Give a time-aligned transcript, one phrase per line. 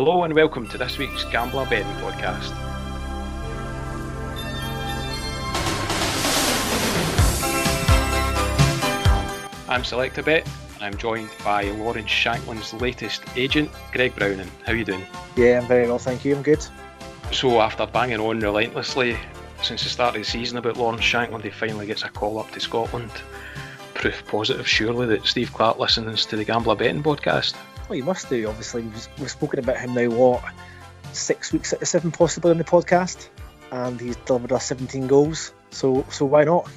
[0.00, 2.52] Hello and welcome to this week's Gambler Betting Podcast.
[9.68, 14.48] I'm Selecta Bet and I'm joined by Lawrence Shankland's latest agent, Greg Browning.
[14.64, 15.04] How are you doing?
[15.34, 16.36] Yeah, I'm very well, thank you.
[16.36, 16.64] I'm good.
[17.32, 19.18] So, after banging on relentlessly
[19.64, 22.48] since the start of the season about Lawrence Shankland, he finally gets a call up
[22.52, 23.10] to Scotland.
[23.94, 27.56] Proof positive, surely, that Steve Clarke listens to the Gambler Betting Podcast.
[27.88, 28.48] Well, you must do.
[28.48, 30.08] Obviously, we've, we've spoken about him now.
[30.10, 30.42] What
[31.12, 33.28] six weeks out of seven, possibly on the podcast,
[33.70, 35.52] and he's delivered us 17 goals.
[35.70, 36.68] So, so why not?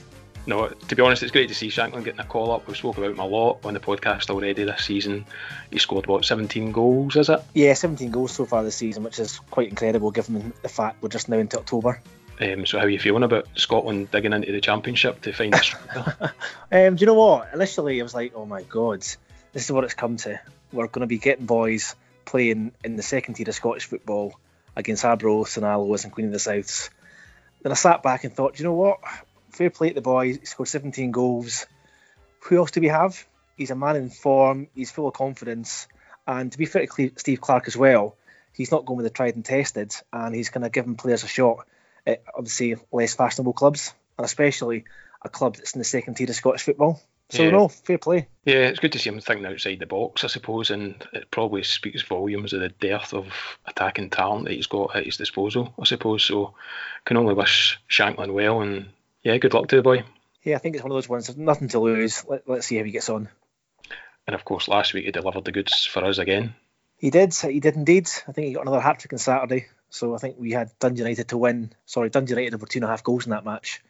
[0.47, 2.67] No, to be honest, it's great to see Shankland getting a call up.
[2.67, 5.25] We've spoken about him a lot on the podcast already this season.
[5.69, 7.43] He scored what 17 goals, is it?
[7.53, 11.09] Yeah, 17 goals so far this season, which is quite incredible given the fact we're
[11.09, 12.01] just now into October.
[12.39, 16.33] Um, so, how are you feeling about Scotland digging into the Championship to find a
[16.71, 17.49] um, do you know what?
[17.53, 19.05] Initially, I was like, "Oh my god,
[19.53, 20.39] this is what it's come to."
[20.71, 24.39] we're going to be getting boys playing in the second tier of Scottish football
[24.75, 26.89] against Arbroath and Alloas and Queen of the Souths.
[27.61, 28.99] Then I sat back and thought, you know what?
[29.49, 30.33] Fair play to the boy.
[30.33, 31.65] He scored 17 goals.
[32.45, 33.25] Who else do we have?
[33.57, 34.67] He's a man in form.
[34.73, 35.87] He's full of confidence.
[36.25, 38.15] And to be fair to Steve Clarke as well,
[38.53, 41.27] he's not going with the tried and tested, and he's going to give players a
[41.27, 41.65] shot
[42.07, 44.85] at obviously less fashionable clubs, and especially
[45.21, 47.01] a club that's in the second tier of Scottish football.
[47.31, 47.51] So yeah.
[47.51, 48.27] no, fair play.
[48.43, 51.63] Yeah, it's good to see him thinking outside the box, I suppose, and it probably
[51.63, 53.27] speaks volumes of the depth of
[53.65, 56.23] attacking talent that he's got at his disposal, I suppose.
[56.23, 56.55] So
[57.05, 58.87] can only wish Shankland well, and
[59.23, 60.03] yeah, good luck to the boy.
[60.43, 61.35] Yeah, I think it's one of those ones.
[61.37, 62.25] Nothing to lose.
[62.27, 63.29] Let, let's see how he gets on.
[64.27, 66.53] And of course, last week he delivered the goods for us again.
[66.97, 67.33] He did.
[67.33, 68.09] He did indeed.
[68.27, 69.67] I think he got another hat trick on Saturday.
[69.89, 71.71] So I think we had Dundee United to win.
[71.85, 73.81] Sorry, Dundee United over two and a half goals in that match,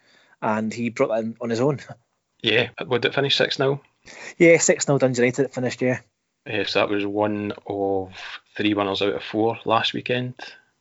[0.42, 1.80] and he brought that in on his own.
[2.42, 3.82] Yeah, would it finish 6 0?
[4.38, 6.00] Yeah, 6 0 Dundee United it finished, yeah.
[6.46, 8.14] Yes, that was one of
[8.58, 10.34] three winners out of four last weekend.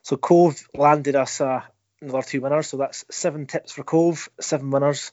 [0.02, 1.62] So Cove landed us uh,
[2.00, 5.12] another two winners, so that's seven tips for Cove, seven winners.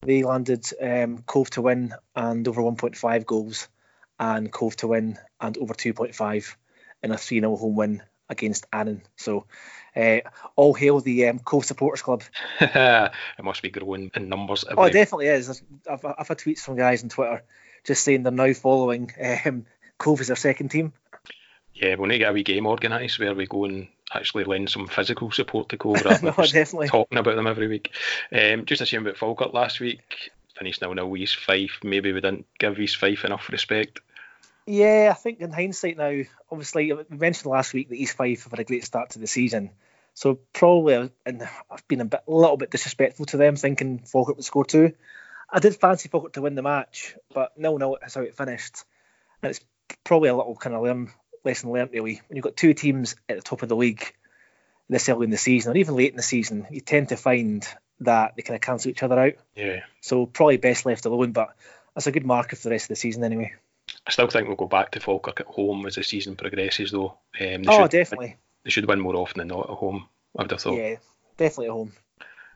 [0.00, 3.68] They landed um, Cove to win and over 1.5 goals,
[4.18, 6.56] and Cove to win and over 2.5
[7.02, 9.02] in a 3 0 home win against Annan.
[9.16, 9.46] So
[9.96, 10.18] uh,
[10.56, 12.22] all hail the um, Cove Supporters Club.
[12.60, 13.12] it
[13.42, 14.64] must be growing in numbers.
[14.64, 14.82] Every...
[14.82, 15.62] Oh, it definitely is.
[15.90, 17.42] I've, I've had tweets from guys on Twitter
[17.84, 19.12] just saying they're now following
[19.44, 19.66] um,
[19.98, 20.92] Cove as their second team.
[21.74, 24.70] Yeah, we'll need to get a wee game organised where we go and actually lend
[24.70, 26.88] some physical support to Cove rather no, definitely.
[26.88, 27.90] talking about them every week.
[28.32, 30.30] Um, just a shame about Falkirk last week.
[30.56, 31.80] Finished now nil East Fife.
[31.82, 34.00] Maybe we didn't give East Fife enough respect.
[34.66, 38.52] Yeah, I think in hindsight now, obviously we mentioned last week that East Fife have
[38.52, 39.70] had a great start to the season.
[40.14, 43.98] So probably, uh, and I've been a bit, a little bit disrespectful to them, thinking
[43.98, 44.94] Falkirk would score two.
[45.50, 48.84] I did fancy Falkirk to win the match, but no, no, that's how it finished.
[49.42, 49.60] And it's
[50.04, 51.10] probably a little kind of learn,
[51.44, 52.22] lesson learned, really.
[52.28, 54.14] When you've got two teams at the top of the league
[54.88, 57.66] this early in the season, or even late in the season, you tend to find
[58.00, 59.34] that they kind of cancel each other out.
[59.54, 59.80] Yeah.
[60.00, 61.54] So probably best left alone, but
[61.94, 63.54] that's a good marker for the rest of the season anyway.
[64.06, 67.18] I still think we'll go back to Falkirk at home as the season progresses, though.
[67.40, 68.36] Um, oh, should, definitely.
[68.62, 70.08] They should win more often than not at home.
[70.36, 70.78] I would have thought.
[70.78, 70.96] Yeah,
[71.36, 71.92] definitely at home.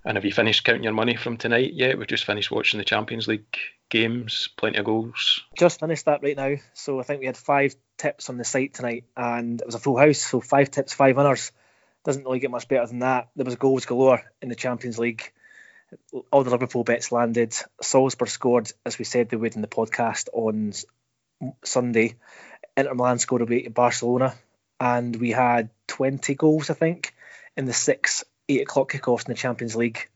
[0.05, 1.99] And have you finished counting your money from tonight yet?
[1.99, 5.43] We've just finished watching the Champions League games, plenty of goals.
[5.59, 6.57] Just finished that right now.
[6.75, 9.81] So I think we had five tips on the site tonight, and it was a
[9.81, 10.19] full house.
[10.19, 11.53] So five tips, five winners.
[12.05, 13.29] Doesn't really get much better than that.
[13.37, 15.33] There was goals galore in the Champions League.
[16.31, 17.55] All the Liverpool bets landed.
[17.83, 20.73] Salzburg scored, as we said they would in the podcast on
[21.65, 22.17] Sunday.
[22.77, 24.35] Inter Milan scored away to Barcelona,
[24.79, 27.15] and we had 20 goals, I think,
[27.57, 30.09] in the six eight o'clock kickoffs in the Champions League,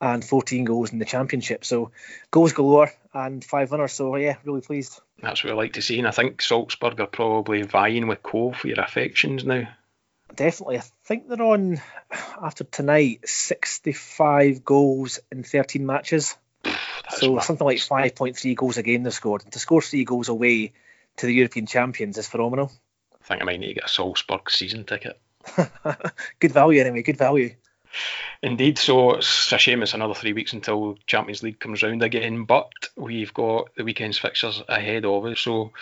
[0.00, 1.64] and 14 goals in the Championship.
[1.64, 1.92] So
[2.30, 3.92] goals galore and five winners.
[3.92, 5.00] So yeah, really pleased.
[5.20, 8.56] That's what I like to see, and I think Salzburg are probably vying with Cove
[8.56, 9.68] for your affections now.
[10.34, 11.80] Definitely, I think they're on
[12.42, 16.36] after tonight 65 goals in 13 matches.
[17.16, 19.44] So something like 5.3 goals a game they've scored.
[19.44, 20.72] And to score three goals away
[21.16, 22.70] to the European champions is phenomenal.
[23.20, 25.18] I think I might need to get a Salzburg season ticket.
[26.38, 27.54] good value anyway, good value.
[28.42, 32.44] Indeed, so it's a shame it's another three weeks until Champions League comes round again,
[32.44, 35.72] but we've got the weekend's fixtures ahead of us, so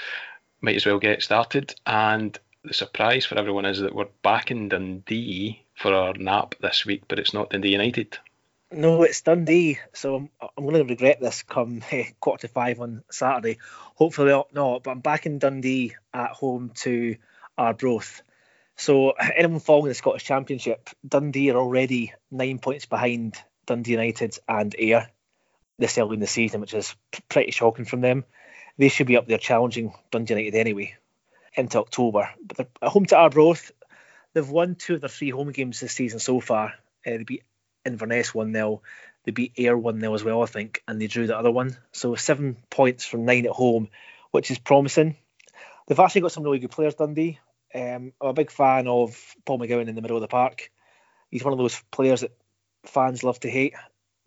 [0.61, 1.75] might as well get started.
[1.87, 6.87] And the surprise for everyone is that we're back in Dundee for our nap this
[6.87, 8.19] week, but it's not Dundee United.
[8.73, 9.79] No, it's Dundee.
[9.93, 13.59] So I'm, I'm going to regret this come eh, quarter to five on Saturday.
[13.95, 17.17] Hopefully not, but I'm back in Dundee at home to
[17.57, 18.23] Arbroath.
[18.77, 24.75] So anyone following the Scottish Championship, Dundee are already nine points behind Dundee United and
[24.79, 25.09] Ayr
[25.79, 26.95] this early in the season, which is
[27.29, 28.25] pretty shocking from them.
[28.79, 30.97] They should be up there challenging Dundee United anyway.
[31.57, 32.31] into October.
[32.45, 33.71] But they're at home to Arbroath.
[34.33, 36.75] They've won two of their three home games this season so far.
[37.07, 37.45] Uh, they beat
[37.85, 38.83] Inverness 1 0.
[39.25, 41.77] They beat Ayr 1 0 as well, I think, and they drew the other one.
[41.93, 43.89] So seven points from nine at home,
[44.31, 45.17] which is promising.
[45.87, 47.39] They've actually got some really good players, Dundee.
[47.75, 50.71] Um, I'm a big fan of Paul McGowan in the middle of the park.
[51.31, 52.33] He's one of those players that
[52.85, 53.75] fans love to hate.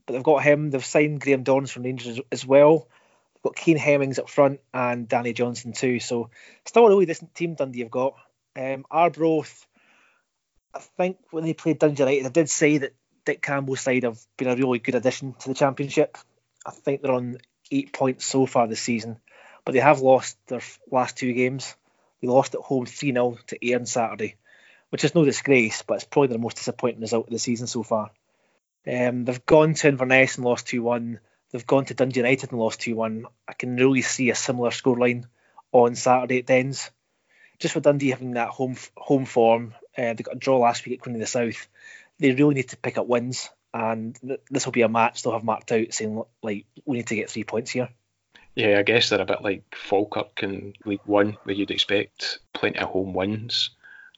[0.06, 0.70] But they've got him.
[0.70, 2.88] They've signed Graham Dorrans from Rangers as well.
[3.34, 6.00] They've got Kane Hemmings up front and Danny Johnson too.
[6.00, 6.30] So
[6.66, 8.16] still a really decent team Dundee have got.
[8.56, 9.66] Um, Arbroath,
[10.74, 12.94] I think when they played Dundee United, I did say that
[13.28, 16.18] Dick Campbell's side have been a really good addition to the championship.
[16.66, 17.40] I think they're on
[17.70, 19.18] eight points so far this season,
[19.66, 21.76] but they have lost their last two games.
[22.22, 24.38] They lost at home 3 0 to Ayr on Saturday,
[24.92, 27.84] which is no disgrace, but it's probably their most disappointing result of the season so
[27.84, 28.12] far.
[28.90, 31.20] Um, they've gone to Inverness and lost 2 1.
[31.52, 33.26] They've gone to Dundee United and lost 2 1.
[33.46, 35.26] I can really see a similar scoreline
[35.74, 36.92] on Saturday at Dens.
[37.60, 40.94] Just with Dundee having that home home form, uh, they got a draw last week
[40.94, 41.68] at Queen of the South
[42.20, 45.34] they really need to pick up wins, and th- this will be a match they'll
[45.34, 47.90] have marked out saying like we need to get three points here.
[48.56, 52.80] Yeah, I guess they're a bit like Falkirk in League One, where you'd expect plenty
[52.80, 53.70] of home wins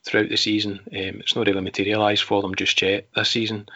[0.04, 0.80] throughout the season.
[0.86, 3.68] Um, it's not really materialised for them just yet this season.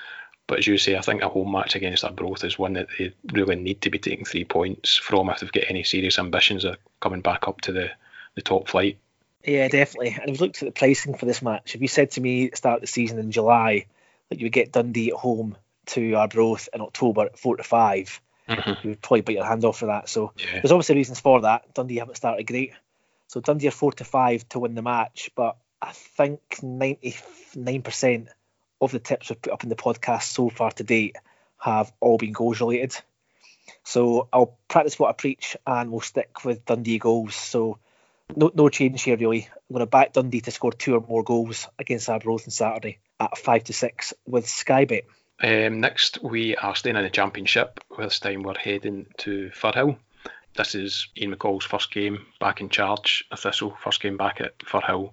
[0.46, 3.12] But as you say, I think a home match against Arbroath is one that they
[3.32, 6.76] really need to be taking three points from if they've got any serious ambitions of
[7.00, 7.90] coming back up to the,
[8.34, 8.98] the top flight.
[9.42, 10.16] Yeah, definitely.
[10.18, 11.74] And we've looked at the pricing for this match.
[11.74, 13.86] If you said to me at the start of the season in July
[14.28, 15.56] that you would get Dundee at home
[15.86, 18.70] to Arbroath in October at four to 5 mm-hmm.
[18.82, 20.08] you would probably bite your hand off for that.
[20.08, 20.60] So yeah.
[20.60, 21.74] there's obviously reasons for that.
[21.74, 22.72] Dundee haven't started great,
[23.28, 25.30] so Dundee are four to five to win the match.
[25.34, 27.16] But I think ninety
[27.54, 28.28] nine percent
[28.80, 31.16] of the tips we've put up in the podcast so far to date
[31.58, 32.94] have all been goals related.
[33.82, 37.34] So I'll practice what I preach, and we'll stick with Dundee goals.
[37.34, 37.78] So
[38.36, 39.48] no, no change here really.
[39.52, 42.98] I'm going to back Dundee to score two or more goals against Arbroath on Saturday
[43.20, 45.04] at five to six with Skybet.
[45.42, 47.80] Um, next, we are staying in the Championship.
[47.98, 49.96] This time, we're heading to Firhill.
[50.56, 54.56] This is Ian McCall's first game back in charge of Thistle, first game back at
[54.60, 55.10] Firhill,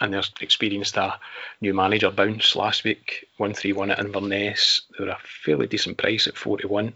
[0.00, 1.18] and they've experienced a
[1.60, 4.82] new manager bounce last week, 1 3 1 at Inverness.
[4.96, 6.94] They were a fairly decent price at 41.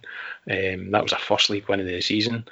[0.48, 2.44] Um, that was a first league win of the season,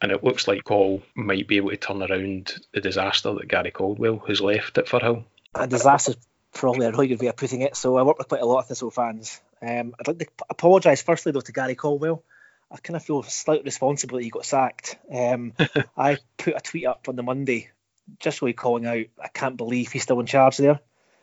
[0.00, 3.70] and it looks like Cole might be able to turn around the disaster that Gary
[3.70, 5.24] Caldwell has left at Firhill.
[5.54, 6.14] A disaster
[6.52, 7.76] probably a really good way of putting it.
[7.76, 9.40] So I work with quite a lot of Thistle fans.
[9.62, 12.22] Um, I'd like to apologise firstly though to Gary Caldwell.
[12.70, 14.96] I kind of feel slightly responsible that he got sacked.
[15.12, 15.54] Um,
[15.96, 17.70] I put a tweet up on the Monday
[18.18, 20.80] just really calling out, I can't believe he's still in charge there.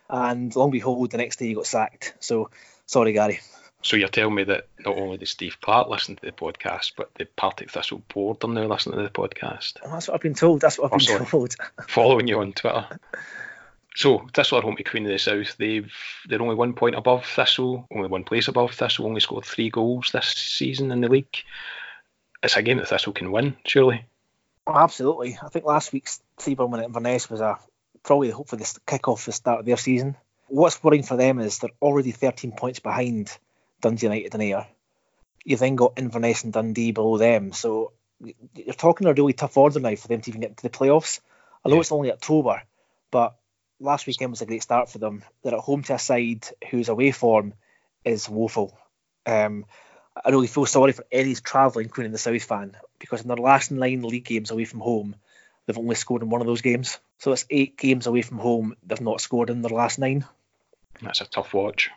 [0.10, 2.14] And long behold, the next day he got sacked.
[2.20, 2.50] So
[2.86, 3.40] sorry, Gary.
[3.84, 7.14] So you're telling me that not only does Steve Clarke listen to the podcast, but
[7.16, 9.74] the Partick Thistle board are now listening to the podcast.
[9.84, 10.62] That's what I've been told.
[10.62, 11.56] That's what I've oh, been told.
[11.88, 13.00] Following you on Twitter.
[13.96, 15.58] So Thistle are home to Queen of the South.
[15.58, 15.92] They've
[16.28, 19.06] they're only one point above Thistle, only one place above Thistle.
[19.06, 21.36] Only scored three goals this season in the league.
[22.44, 24.06] It's a game that Thistle can win, surely.
[24.68, 25.40] Oh, absolutely.
[25.42, 27.58] I think last week's three one win at Inverness was a
[28.04, 30.16] probably hopefully the kick off the start of their season.
[30.48, 33.36] What's worrying for them is they're already 13 points behind
[33.82, 34.68] Dundee United and Ayr.
[35.46, 39.80] You've then got Inverness and Dundee below them, so you're talking a really tough order
[39.80, 41.20] now for them to even get to the playoffs.
[41.64, 41.82] I know yeah.
[41.82, 42.64] it's only October,
[43.12, 43.36] but
[43.80, 45.24] last weekend was a great start for them.
[45.44, 47.54] They're at home to a side whose away form
[48.04, 48.78] is woeful.
[49.26, 49.66] Um,
[50.26, 53.38] I really feel sorry for Eddie's travelling, Queen including the South fan, because in their
[53.38, 55.16] last nine league games away from home,
[55.66, 57.00] they've only scored in one of those games.
[57.20, 60.26] So it's eight games away from home they've not scored in their last nine.
[61.02, 61.92] That's a tough watch.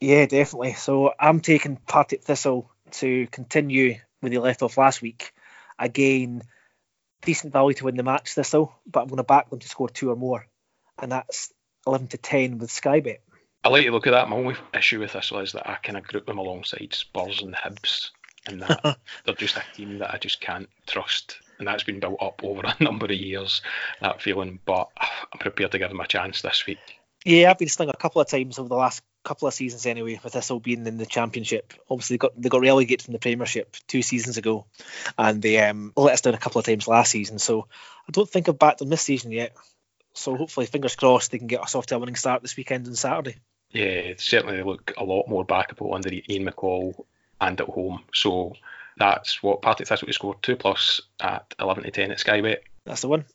[0.00, 0.74] Yeah, definitely.
[0.74, 5.32] So I'm taking Partick Thistle to continue where they left off last week.
[5.78, 6.42] Again,
[7.22, 9.88] decent value to win the match, Thistle, but I'm going to back them to score
[9.88, 10.46] two or more
[11.00, 11.52] and that's
[11.86, 13.18] 11 to 10 with Skybet.
[13.64, 14.28] I like to look at that.
[14.28, 17.54] My only issue with this is that I kind of group them alongside Spurs and
[17.54, 18.10] Hibs,
[18.46, 21.38] and that they're just a team that I just can't trust.
[21.58, 23.62] And that's been built up over a number of years,
[24.00, 24.60] that feeling.
[24.64, 26.78] But I'm prepared to give them a chance this week.
[27.24, 30.18] Yeah, I've been stung a couple of times over the last couple of seasons anyway,
[30.22, 31.74] with Thistle being in the championship.
[31.90, 34.66] Obviously, they got they got relegated from the Premiership two seasons ago,
[35.16, 37.38] and they um, let us down a couple of times last season.
[37.38, 37.66] So
[38.08, 39.54] I don't think I've backed them this season yet.
[40.14, 42.86] So hopefully, fingers crossed, they can get us off to a winning start this weekend
[42.86, 43.36] on Saturday.
[43.70, 47.04] Yeah, certainly they look a lot more backable under Ian McCall
[47.40, 48.02] and at home.
[48.14, 48.54] So
[48.96, 52.58] that's what Partick Thistle scored two plus at 11 to 10 at Skybet.
[52.84, 53.26] That's the one.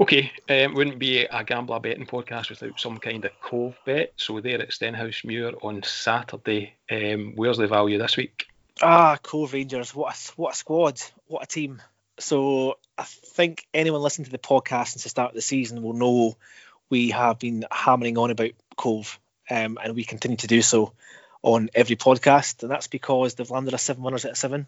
[0.00, 4.12] Okay, um, wouldn't be a gambler betting podcast without some kind of cove bet.
[4.16, 6.74] So there at Stenhousemuir on Saturday.
[6.90, 8.46] Um, where's the value this week?
[8.82, 9.94] Ah, Cove Rangers.
[9.94, 11.00] What a, what a squad.
[11.26, 11.80] What a team.
[12.18, 15.92] So I think anyone listening to the podcast since the start of the season will
[15.92, 16.36] know
[16.90, 20.92] we have been hammering on about Cove, um, and we continue to do so
[21.42, 24.66] on every podcast, and that's because they've landed a seven winners out of seven.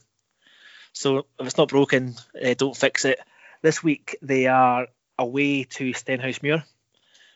[0.92, 3.18] So if it's not broken, uh, don't fix it.
[3.62, 4.86] This week they are
[5.18, 6.64] away to Stenhousemuir.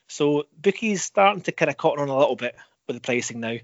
[0.09, 2.57] So bookies starting to kind of cotton on a little bit
[2.87, 3.59] with the pricing now.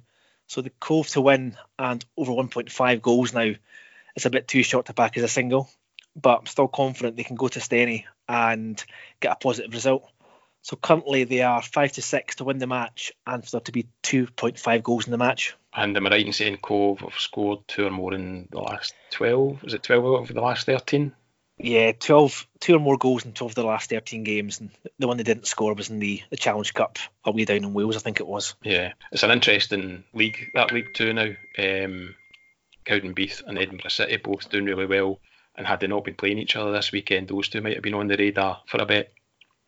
[0.46, 3.52] So the Cove to win and over 1.5 goals now
[4.14, 5.68] is a bit too short to back as a single,
[6.14, 8.82] but I'm still confident they can go to Steny and
[9.20, 10.08] get a positive result.
[10.62, 13.72] So currently they are five to six to win the match and for there to
[13.72, 15.54] be 2.5 goals in the match.
[15.72, 18.94] And am I right in saying Cove have scored two or more in the last
[19.10, 19.64] 12?
[19.64, 21.12] Is it 12 over the last 13?
[21.58, 24.60] Yeah, 12, two or more goals in 12 of the last 13 games.
[24.60, 27.72] And the one they didn't score was in the, the Challenge Cup away down in
[27.72, 28.54] Wales, I think it was.
[28.62, 31.30] Yeah, it's an interesting league, that League Two now.
[31.58, 32.14] Um,
[32.86, 35.18] Cowdenbeath and Edinburgh City both doing really well.
[35.56, 37.94] And had they not been playing each other this weekend, those two might have been
[37.94, 39.12] on the radar for a bit.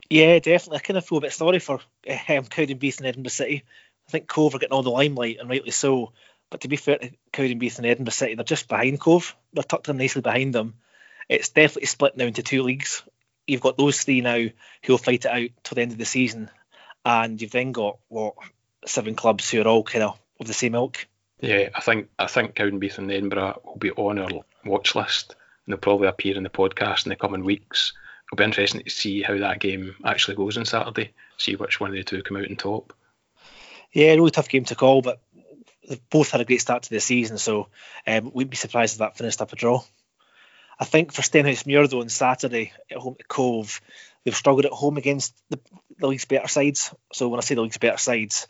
[0.09, 0.77] Yeah, definitely.
[0.77, 3.63] I kind of feel a bit sorry for um, Cowdenbeath and Edinburgh City.
[4.07, 6.13] I think Cove are getting all the limelight, and rightly so.
[6.49, 9.35] But to be fair to Cowdenbeath and Edinburgh City, they're just behind Cove.
[9.53, 10.75] They're tucked in nicely behind them.
[11.29, 13.03] It's definitely split now into two leagues.
[13.47, 16.05] You've got those three now who will fight it out till the end of the
[16.05, 16.49] season,
[17.05, 18.33] and you've then got what
[18.85, 21.07] seven clubs who are all kind of of the same ilk.
[21.41, 24.29] Yeah, I think I think Cowdenbeath and Edinburgh will be on our
[24.65, 27.93] watch list, and they'll probably appear in the podcast in the coming weeks.
[28.27, 31.13] It'll be interesting to see how that game actually goes on Saturday.
[31.37, 32.93] See which one of the two come out on top.
[33.91, 35.19] Yeah, really tough game to call, but
[35.87, 37.69] they've both had a great start to the season, so
[38.05, 39.81] um, we'd be surprised if that finished up a draw.
[40.79, 43.81] I think for Stenhousemuir though on Saturday at home to Cove,
[44.23, 45.59] they've struggled at home against the,
[45.97, 46.93] the league's better sides.
[47.11, 48.47] So when I say the league's better sides,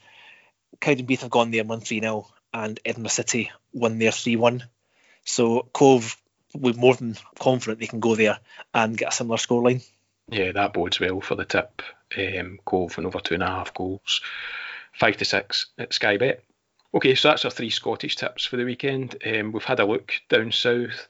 [0.80, 4.64] Cowdenbeath have gone there and won 3 0, and Edinburgh City won there 3 1.
[5.26, 6.16] So Cove,
[6.54, 8.40] we're more than confident they can go there
[8.74, 9.86] and get a similar scoreline.
[10.30, 11.82] Yeah, that bodes well for the tip.
[12.16, 14.22] Um, Cove and over two and a half goals,
[14.94, 16.44] five to six at Sky Bet.
[16.94, 19.16] Okay, so that's our three Scottish tips for the weekend.
[19.26, 21.08] Um, we've had a look down south.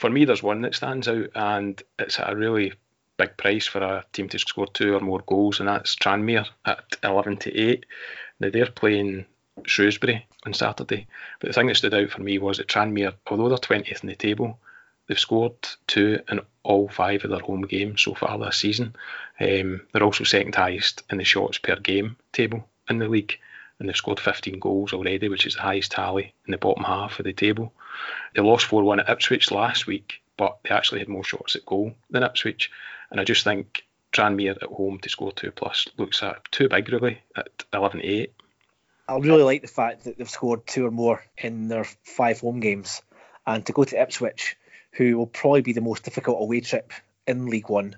[0.00, 2.72] For me, there's one that stands out, and it's at a really
[3.18, 6.96] big price for a team to score two or more goals, and that's Tranmere at
[7.04, 7.84] 11 to 8.
[8.40, 9.26] Now they're playing
[9.66, 11.06] Shrewsbury on Saturday,
[11.38, 14.08] but the thing that stood out for me was that Tranmere, although they're 20th in
[14.08, 14.58] the table,
[15.06, 15.52] they've scored
[15.86, 18.96] two in all five of their home games so far this season.
[19.38, 23.38] Um, they're also second highest in the shots per game table in the league
[23.80, 27.18] and they've scored 15 goals already, which is the highest tally in the bottom half
[27.18, 27.72] of the table.
[28.34, 31.66] They lost 4 1 at Ipswich last week, but they actually had more shots at
[31.66, 32.70] goal than Ipswich.
[33.10, 36.92] And I just think Tranmere at home to score 2 plus looks at too big,
[36.92, 38.32] really, at 11 8.
[39.08, 42.60] I really like the fact that they've scored two or more in their five home
[42.60, 43.02] games.
[43.46, 44.56] And to go to Ipswich,
[44.92, 46.92] who will probably be the most difficult away trip
[47.26, 47.96] in League One,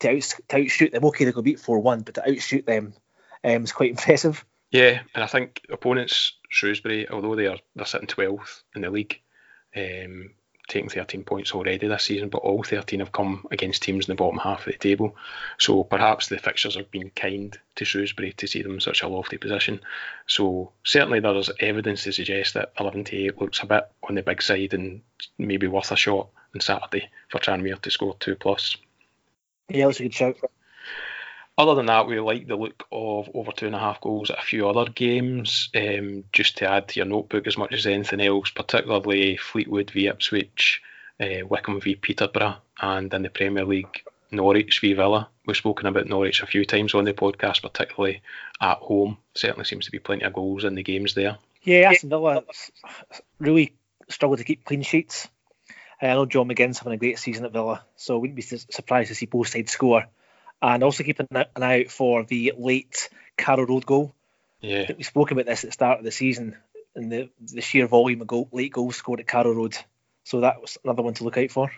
[0.00, 2.94] to, out, to outshoot them, okay, they go beat 4 1, but to outshoot them
[3.44, 4.44] um, is quite impressive.
[4.74, 9.20] Yeah, and I think opponents Shrewsbury, although they are they're sitting twelfth in the league,
[9.76, 10.30] um,
[10.66, 14.16] taking 13 points already this season, but all 13 have come against teams in the
[14.16, 15.14] bottom half of the table.
[15.60, 19.06] So perhaps the fixtures have been kind to Shrewsbury to see them in such a
[19.06, 19.78] lofty position.
[20.26, 24.16] So certainly there is evidence to suggest that 11 to 8 looks a bit on
[24.16, 25.02] the big side and
[25.38, 28.76] maybe worth a shot on Saturday for Tranmere to score two plus.
[29.68, 30.36] Yeah, that's a good shout.
[31.56, 34.40] Other than that, we like the look of over two and a half goals at
[34.40, 35.68] a few other games.
[35.74, 40.08] Um, just to add to your notebook as much as anything else, particularly Fleetwood v
[40.08, 40.82] Ipswich,
[41.20, 45.28] uh, Wycombe v Peterborough, and in the Premier League, Norwich v Villa.
[45.46, 48.22] We've spoken about Norwich a few times on the podcast, particularly
[48.60, 49.18] at home.
[49.36, 51.38] Certainly seems to be plenty of goals in the games there.
[51.62, 52.42] Yeah, Aston Villa
[53.38, 53.74] really
[54.08, 55.28] struggled to keep clean sheets.
[56.02, 59.08] I know John McGinn's having a great season at Villa, so we wouldn't be surprised
[59.08, 60.06] to see both sides score
[60.64, 64.14] and also keep an eye out for the late Carrow Road goal.
[64.60, 66.56] Yeah, we spoke about this at the start of the season
[66.94, 69.76] and the the sheer volume of goal, late goals scored at Carrow Road.
[70.24, 71.70] So that was another one to look out for.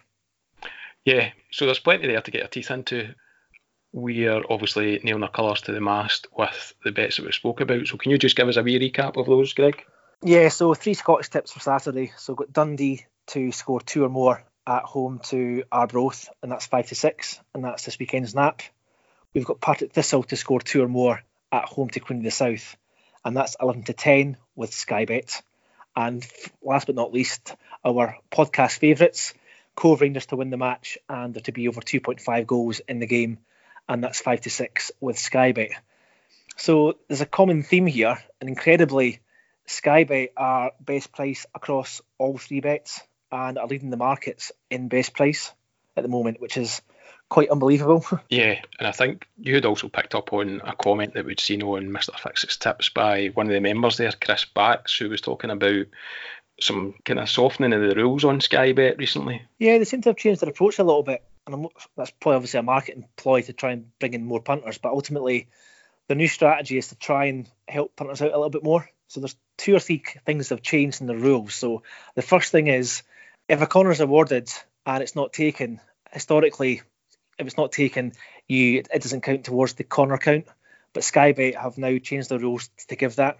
[1.04, 3.14] Yeah, so there's plenty there to get your teeth into.
[3.92, 7.60] We are obviously nailing our colours to the mast with the bets that we spoke
[7.60, 7.86] about.
[7.86, 9.84] So can you just give us a wee recap of those, Greg?
[10.22, 12.12] Yeah, so three Scottish tips for Saturday.
[12.16, 16.66] So we've got Dundee to score two or more at home to Arbroath, and that's
[16.66, 18.62] five to six, and that's this weekend's nap.
[19.36, 22.30] We've got Partick Thistle to score two or more at home to Queen of the
[22.30, 22.74] South,
[23.22, 25.42] and that's 11 to 10 with Sky Bet.
[25.94, 26.26] And
[26.62, 29.34] last but not least, our podcast favourites,
[29.74, 33.06] Cove Rangers to win the match and there to be over 2.5 goals in the
[33.06, 33.36] game,
[33.86, 35.72] and that's 5 to 6 with Sky Bet.
[36.56, 39.20] So there's a common theme here, and incredibly,
[39.66, 44.88] Sky Bet are best price across all three bets and are leading the markets in
[44.88, 45.52] best price.
[45.96, 46.82] at the moment, which is
[47.28, 48.04] quite unbelievable.
[48.28, 51.62] Yeah, and I think you had also picked up on a comment that we'd seen
[51.62, 52.18] on Mr.
[52.18, 55.86] Fix's tips by one of the members there, Chris Bax, who was talking about
[56.60, 59.42] some kind of softening of the rules on Sky Bet recently.
[59.58, 61.66] Yeah, they seem to have changed their approach a little bit, and I'm,
[61.96, 64.78] that's probably obviously a marketing ploy to try and bring in more punters.
[64.78, 65.48] But ultimately,
[66.08, 68.88] the new strategy is to try and help punters out a little bit more.
[69.08, 71.54] So there's two or three things that have changed in the rules.
[71.54, 71.82] So
[72.14, 73.02] the first thing is
[73.48, 74.50] if a corner is awarded
[74.84, 75.80] and it's not taken,
[76.12, 76.82] historically,
[77.38, 78.12] if it's not taken,
[78.48, 80.46] you it doesn't count towards the corner count.
[80.92, 83.38] But Sky Bet have now changed the rules to give that.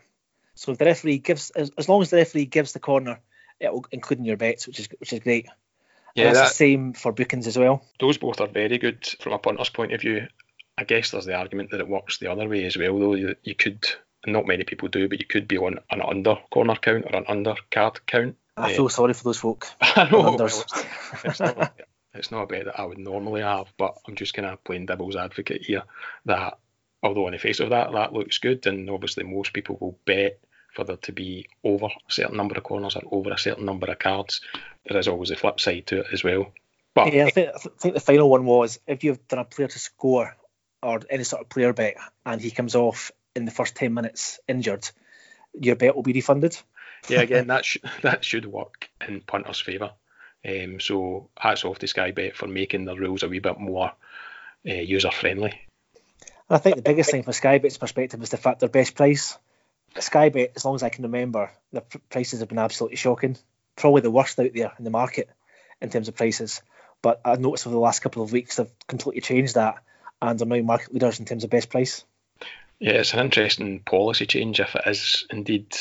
[0.55, 3.21] So if the referee gives, as, as long as the referee gives the corner,
[3.61, 5.49] it will include in your bets, which is which is great.
[6.15, 7.85] Yeah, that's that, the same for bookings as well.
[8.00, 10.26] Those both are very good from a punter's point of view.
[10.79, 13.15] I guess there's the argument that it works the other way as well, though.
[13.15, 13.87] You, you could,
[14.26, 17.25] not many people do, but you could be on an under corner count or an
[17.29, 18.37] under card count.
[18.57, 19.67] I feel uh, sorry for those folk.
[19.81, 20.37] I know.
[20.37, 20.47] Well,
[21.25, 21.75] it's, not,
[22.16, 24.87] it's not a bet that I would normally have, but I'm just kind of playing
[24.87, 25.82] devil's advocate here
[26.25, 26.58] that
[27.02, 30.40] although on the face of that, that looks good, and obviously most people will bet
[30.75, 33.90] for there to be over a certain number of corners or over a certain number
[33.90, 34.40] of cards.
[34.87, 36.52] There is always a flip side to it as well.
[36.94, 39.68] But yeah, I think, I think the final one was if you've done a player
[39.68, 40.37] to score
[40.82, 44.38] or any sort of player bet and he comes off in the first 10 minutes
[44.49, 44.88] injured,
[45.58, 46.56] your bet will be refunded.
[47.08, 49.92] yeah, again, that, sh- that should work in punters' favour.
[50.47, 53.93] Um, so hats off to Sky Bet for making the rules a wee bit more
[54.69, 55.61] uh, user friendly.
[56.49, 59.37] I think the biggest thing from Sky Bet's perspective is the fact their best price.
[59.99, 63.37] Sky Bet, as long as I can remember, the prices have been absolutely shocking.
[63.75, 65.29] Probably the worst out there in the market
[65.81, 66.62] in terms of prices.
[67.03, 69.76] But I've noticed over the last couple of weeks they've completely changed that
[70.23, 72.05] and are now market leaders in terms of best price.
[72.79, 75.75] Yeah, it's an interesting policy change if it is indeed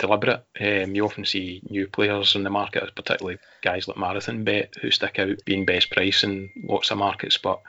[0.00, 0.44] deliberate.
[0.60, 4.90] Um, you often see new players in the market, particularly guys like Marathon Bet, who
[4.90, 7.60] stick out being best price in lots of markets, but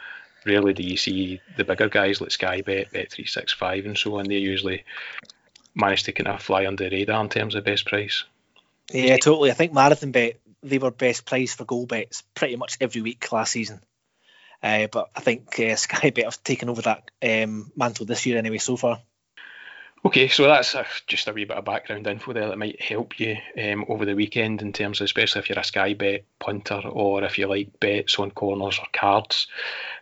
[0.46, 4.26] rarely do you see the bigger guys like Sky Bet, Bet365, and so on.
[4.26, 4.84] They usually
[5.76, 8.24] manage to kind of fly under the radar in terms of best price.
[8.92, 9.52] Yeah, totally.
[9.52, 13.32] I think Marathon Bet they were best price for goal bets pretty much every week
[13.32, 13.82] last season.
[14.62, 18.38] Uh, but I think uh, Sky Bet have taken over that um, mantle this year
[18.38, 19.02] anyway so far.
[20.04, 23.20] Okay, so that's a, just a wee bit of background info there that might help
[23.20, 26.82] you um, over the weekend in terms of, especially if you're a Sky Bet punter
[26.88, 29.46] or if you like bets on corners or cards.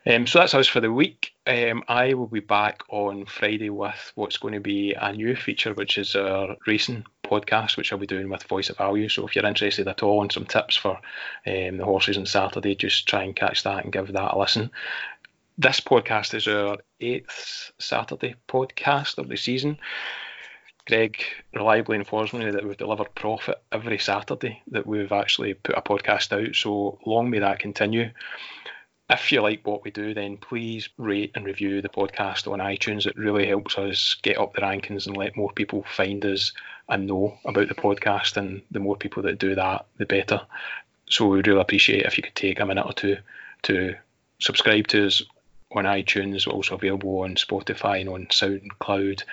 [0.08, 1.34] Um, so that's us for the week.
[1.46, 5.74] Um, I will be back on Friday with what's going to be a new feature,
[5.74, 9.10] which is our racing podcast, which I'll be doing with Voice of Value.
[9.10, 10.98] So if you're interested at all in some tips for
[11.46, 14.72] um, the horses on Saturday, just try and catch that and give that a listen.
[15.62, 19.78] This podcast is our eighth Saturday podcast of the season.
[20.88, 21.22] Greg
[21.54, 26.32] reliably informs me that we've delivered profit every Saturday that we've actually put a podcast
[26.32, 26.56] out.
[26.56, 28.12] So long may that continue
[29.10, 33.08] if you like what we do, then please rate and review the podcast on iTunes.
[33.08, 36.54] It really helps us get up the rankings and let more people find us
[36.88, 38.38] and know about the podcast.
[38.38, 40.42] And the more people that do that, the better.
[41.10, 43.18] So we'd really appreciate if you could take a minute or two
[43.64, 43.96] to
[44.40, 45.24] subscribe to us
[45.72, 49.24] on iTunes, also available on Spotify and on SoundCloud.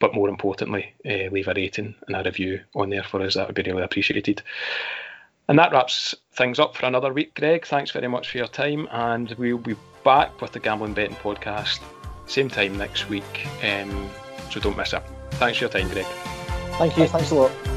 [0.00, 3.34] But more importantly, uh, leave a rating and a review on there for us.
[3.34, 4.42] That would be really appreciated.
[5.48, 7.66] And that wraps things up for another week, Greg.
[7.66, 11.80] Thanks very much for your time, and we'll be back with the Gambling Betting Podcast
[12.26, 13.46] same time next week.
[13.62, 14.10] Um,
[14.50, 15.02] so don't miss it.
[15.32, 16.06] Thanks for your time, Greg.
[16.76, 17.06] Thank you.
[17.06, 17.73] Thanks a lot.